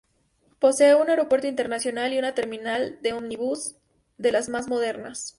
[0.57, 3.75] Posee un aeropuerto internacional y una terminal de ómnibus
[4.17, 5.29] de las más modernas.